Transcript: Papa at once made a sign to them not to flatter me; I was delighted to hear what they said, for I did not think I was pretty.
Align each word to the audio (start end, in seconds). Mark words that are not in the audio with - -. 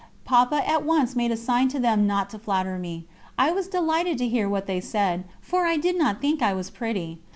Papa 0.25 0.67
at 0.67 0.83
once 0.83 1.15
made 1.15 1.29
a 1.29 1.37
sign 1.37 1.67
to 1.67 1.79
them 1.79 2.07
not 2.07 2.31
to 2.31 2.39
flatter 2.39 2.79
me; 2.79 3.05
I 3.37 3.51
was 3.51 3.67
delighted 3.67 4.17
to 4.17 4.27
hear 4.27 4.49
what 4.49 4.65
they 4.65 4.81
said, 4.81 5.25
for 5.41 5.67
I 5.67 5.77
did 5.77 5.95
not 5.95 6.19
think 6.19 6.41
I 6.41 6.55
was 6.55 6.71
pretty. 6.71 7.19